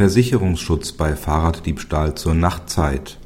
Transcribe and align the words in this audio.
Versicherungsschutz 0.00 0.92
bei 0.92 1.14
Fahrraddiebstahl 1.14 2.14
zur 2.14 2.32
Nachtzeit 2.32 3.18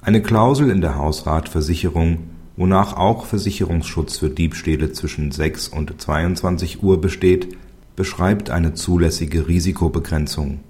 Eine 0.00 0.20
Klausel 0.20 0.70
in 0.70 0.80
der 0.80 0.96
Hausratversicherung, 0.96 2.18
wonach 2.56 2.96
auch 2.96 3.26
Versicherungsschutz 3.26 4.18
für 4.18 4.28
Diebstähle 4.28 4.90
zwischen 4.90 5.30
6 5.30 5.68
und 5.68 6.00
22 6.00 6.82
Uhr 6.82 7.00
besteht, 7.00 7.56
beschreibt 7.94 8.50
eine 8.50 8.74
zulässige 8.74 9.46
Risikobegrenzung. 9.46 10.64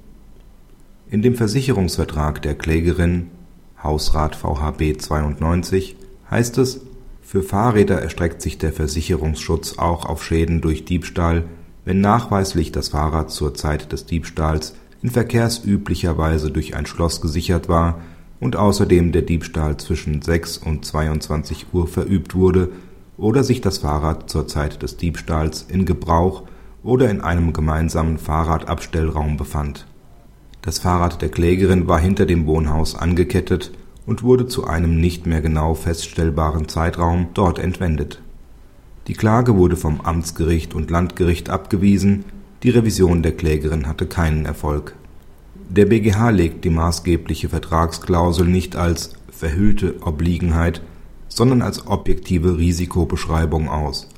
In 1.09 1.23
dem 1.23 1.37
Versicherungsvertrag 1.37 2.43
der 2.43 2.55
Klägerin 2.55 3.31
Hausrat 3.83 4.37
VHB 4.37 5.01
92 5.01 5.97
heißt 6.31 6.59
es, 6.59 6.83
für 7.23 7.43
Fahrräder 7.43 8.03
erstreckt 8.03 8.43
sich 8.43 8.59
der 8.59 8.75
Versicherungsschutz 8.75 9.79
auch 9.79 10.05
auf 10.05 10.23
Schäden 10.23 10.61
durch 10.61 10.85
Diebstahl 10.85 11.45
wenn 11.87 12.01
nachweislich 12.01 12.73
das 12.73 12.91
Fahrrad 12.91 13.31
zur 13.31 13.55
Zeit 13.55 13.93
des 13.93 14.05
Diebstahls 14.05 14.75
in 15.03 15.09
verkehrsüblicher 15.09 16.19
Weise 16.19 16.51
durch 16.51 16.75
ein 16.75 16.85
Schloss 16.85 17.21
gesichert 17.21 17.69
war 17.69 18.01
und 18.41 18.57
außerdem 18.57 19.13
der 19.13 19.23
Diebstahl 19.23 19.77
zwischen 19.77 20.21
6 20.21 20.59
und 20.59 20.85
22 20.85 21.69
Uhr 21.73 21.87
verübt 21.87 22.35
wurde 22.35 22.71
oder 23.17 23.45
sich 23.45 23.61
das 23.61 23.79
Fahrrad 23.79 24.29
zur 24.29 24.49
Zeit 24.49 24.83
des 24.83 24.97
Diebstahls 24.97 25.65
in 25.69 25.87
Gebrauch 25.87 26.43
oder 26.83 27.09
in 27.09 27.21
einem 27.21 27.53
gemeinsamen 27.53 28.19
Fahrradabstellraum 28.19 29.37
befand. 29.37 29.87
Das 30.63 30.81
Fahrrad 30.81 31.23
der 31.23 31.29
Klägerin 31.29 31.87
war 31.87 32.01
hinter 32.01 32.27
dem 32.27 32.47
Wohnhaus 32.47 32.97
angekettet 32.97 33.71
und 34.07 34.25
wurde 34.25 34.49
zu 34.49 34.67
einem 34.67 35.01
nicht 35.01 35.27
mehr 35.27 35.41
genau 35.41 35.75
feststellbaren 35.75 36.69
Zeitraum 36.69 37.29
dort 37.33 37.61
entwendet 37.61 38.21
die 39.09 39.15
Klage 39.15 39.57
wurde 39.57 39.77
vom 39.77 40.01
Amtsgericht 40.01 40.75
und 40.75 40.91
Landgericht 40.91 41.49
abgewiesen, 41.49 42.25
die 42.65 42.71
Revision 42.71 43.23
der 43.23 43.37
Klägerin 43.37 43.87
hatte 43.87 44.07
keinen 44.07 44.47
Erfolg. 44.47 44.97
Der 45.69 45.87
BGH 45.87 46.31
legt 46.31 46.65
die 46.65 46.71
maßgebliche 46.71 47.49
Vertragsklausel 47.49 48.47
nicht 48.47 48.75
als 48.75 49.13
verhüllte 49.31 50.03
Obliegenheit, 50.03 50.83
sondern 51.29 51.63
als 51.63 51.87
objektive 51.87 52.59
Risikobeschreibung 52.59 53.69
aus. 53.69 54.09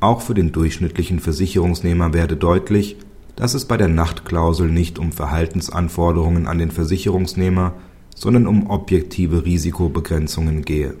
Auch 0.00 0.22
für 0.22 0.34
den 0.34 0.52
durchschnittlichen 0.52 1.20
Versicherungsnehmer 1.20 2.14
werde 2.14 2.36
deutlich, 2.36 2.96
dass 3.36 3.52
es 3.52 3.66
bei 3.66 3.76
der 3.76 3.88
Nachtklausel 3.88 4.70
nicht 4.70 4.98
um 4.98 5.12
Verhaltensanforderungen 5.12 6.46
an 6.46 6.58
den 6.58 6.70
Versicherungsnehmer, 6.70 7.74
sondern 8.14 8.46
um 8.46 8.70
objektive 8.70 9.44
Risikobegrenzungen 9.44 10.62
gehe 10.62 10.94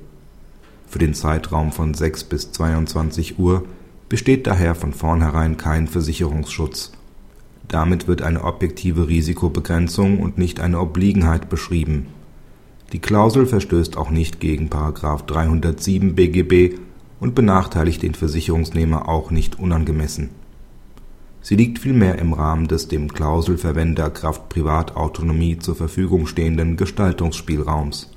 für 0.90 0.98
den 0.98 1.14
Zeitraum 1.14 1.70
von 1.70 1.94
6 1.94 2.24
bis 2.24 2.50
22 2.50 3.38
Uhr 3.38 3.64
besteht 4.08 4.48
daher 4.48 4.74
von 4.74 4.92
vornherein 4.92 5.56
kein 5.56 5.86
Versicherungsschutz. 5.86 6.90
Damit 7.68 8.08
wird 8.08 8.22
eine 8.22 8.42
objektive 8.42 9.06
Risikobegrenzung 9.06 10.18
und 10.18 10.36
nicht 10.36 10.58
eine 10.58 10.80
Obliegenheit 10.80 11.48
beschrieben. 11.48 12.08
Die 12.92 12.98
Klausel 12.98 13.46
verstößt 13.46 13.96
auch 13.96 14.10
nicht 14.10 14.40
gegen§ 14.40 14.68
307 15.26 16.16
BGB 16.16 16.76
und 17.20 17.36
benachteiligt 17.36 18.02
den 18.02 18.14
Versicherungsnehmer 18.14 19.08
auch 19.08 19.30
nicht 19.30 19.60
unangemessen. 19.60 20.30
Sie 21.40 21.54
liegt 21.54 21.78
vielmehr 21.78 22.18
im 22.18 22.32
Rahmen 22.32 22.66
des 22.66 22.88
dem 22.88 23.12
Klauselverwender 23.12 24.10
kraft 24.10 24.48
Privatautonomie 24.48 25.58
zur 25.58 25.76
Verfügung 25.76 26.26
stehenden 26.26 26.76
Gestaltungsspielraums 26.76 28.10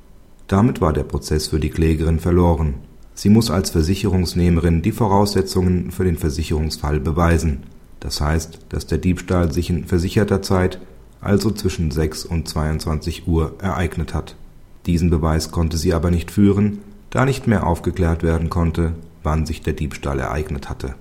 damit 0.46 0.80
war 0.80 0.92
der 0.92 1.04
Prozess 1.04 1.48
für 1.48 1.60
die 1.60 1.70
Klägerin 1.70 2.20
verloren. 2.20 2.74
Sie 3.14 3.28
muss 3.28 3.50
als 3.50 3.70
Versicherungsnehmerin 3.70 4.82
die 4.82 4.92
Voraussetzungen 4.92 5.90
für 5.90 6.04
den 6.04 6.18
Versicherungsfall 6.18 7.00
beweisen, 7.00 7.62
das 8.00 8.20
heißt, 8.20 8.58
dass 8.68 8.86
der 8.86 8.98
Diebstahl 8.98 9.50
sich 9.52 9.70
in 9.70 9.86
versicherter 9.86 10.42
Zeit, 10.42 10.80
also 11.20 11.50
zwischen 11.50 11.90
6 11.90 12.26
und 12.26 12.46
22 12.48 13.26
Uhr, 13.26 13.54
ereignet 13.60 14.12
hat. 14.12 14.36
Diesen 14.84 15.08
Beweis 15.08 15.50
konnte 15.50 15.78
sie 15.78 15.94
aber 15.94 16.10
nicht 16.10 16.30
führen, 16.30 16.80
da 17.08 17.24
nicht 17.24 17.46
mehr 17.46 17.66
aufgeklärt 17.66 18.22
werden 18.22 18.50
konnte, 18.50 18.92
wann 19.22 19.46
sich 19.46 19.62
der 19.62 19.72
Diebstahl 19.72 20.18
ereignet 20.18 20.68
hatte. 20.68 20.96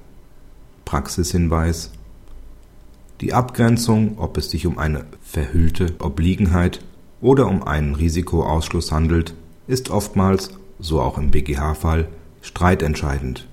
Praxishinweis 0.86 1.92
Die 3.20 3.34
Abgrenzung, 3.34 4.18
ob 4.18 4.38
es 4.38 4.50
sich 4.50 4.66
um 4.66 4.78
eine 4.78 5.06
verhüllte 5.22 5.96
Obliegenheit 6.00 6.80
oder 7.24 7.48
um 7.48 7.64
einen 7.64 7.96
Risikoausschluss 7.96 8.92
handelt, 8.92 9.34
ist 9.66 9.90
oftmals, 9.90 10.52
so 10.80 11.02
auch 11.02 11.18
im 11.18 11.32
BGH-Fall, 11.32 12.10
streitentscheidend. 12.42 13.48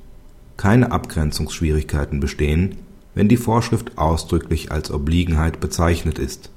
Keine 0.56 0.90
Abgrenzungsschwierigkeiten 0.90 2.18
bestehen, 2.18 2.78
wenn 3.14 3.28
die 3.28 3.36
Vorschrift 3.36 3.96
ausdrücklich 3.96 4.72
als 4.72 4.90
Obliegenheit 4.90 5.60
bezeichnet 5.60 6.18
ist. 6.18 6.50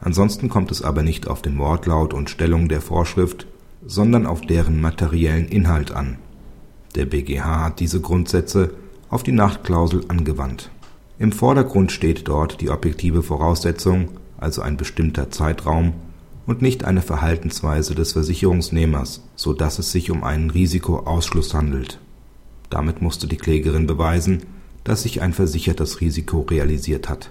Ansonsten 0.00 0.48
kommt 0.48 0.72
es 0.72 0.82
aber 0.82 1.02
nicht 1.02 1.28
auf 1.28 1.42
den 1.42 1.58
Wortlaut 1.58 2.12
und 2.12 2.28
Stellung 2.28 2.68
der 2.68 2.80
Vorschrift, 2.80 3.46
sondern 3.86 4.26
auf 4.26 4.40
deren 4.40 4.80
materiellen 4.80 5.46
Inhalt 5.46 5.92
an. 5.92 6.18
Der 6.96 7.06
BGH 7.06 7.64
hat 7.64 7.78
diese 7.78 8.00
Grundsätze 8.00 8.74
auf 9.08 9.22
die 9.22 9.32
Nachtklausel 9.32 10.04
angewandt. 10.08 10.70
Im 11.20 11.30
Vordergrund 11.30 11.92
steht 11.92 12.26
dort 12.26 12.60
die 12.60 12.70
objektive 12.70 13.22
Voraussetzung, 13.22 14.08
also 14.38 14.60
ein 14.60 14.76
bestimmter 14.76 15.30
Zeitraum 15.30 15.94
und 16.46 16.62
nicht 16.62 16.84
eine 16.84 17.02
Verhaltensweise 17.02 17.94
des 17.94 18.12
Versicherungsnehmers, 18.12 19.22
so 19.34 19.52
dass 19.52 19.78
es 19.78 19.92
sich 19.92 20.10
um 20.10 20.24
einen 20.24 20.50
Risikoausschluss 20.50 21.54
handelt. 21.54 22.00
Damit 22.70 23.02
musste 23.02 23.26
die 23.26 23.36
Klägerin 23.36 23.86
beweisen, 23.86 24.42
dass 24.84 25.02
sich 25.02 25.20
ein 25.20 25.32
versichertes 25.32 26.00
Risiko 26.00 26.40
realisiert 26.42 27.08
hat 27.08 27.30